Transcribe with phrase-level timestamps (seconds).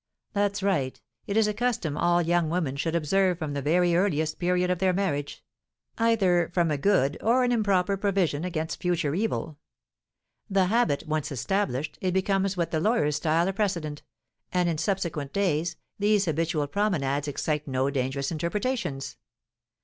[0.33, 0.99] "That's right!
[1.27, 4.79] It is a custom all young women should observe from the very earliest period of
[4.79, 5.43] their marriage,
[5.99, 9.59] either from a good or an improper provision against future evil.
[10.49, 14.01] The habit once established, it becomes what the lawyers style a precedent;
[14.51, 19.17] and, in subsequent days, these habitual promenades excite no dangerous interpretations.